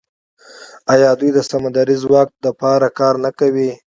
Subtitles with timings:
[0.93, 3.69] آیا دوی د سمندري ځواک لپاره کار نه کوي؟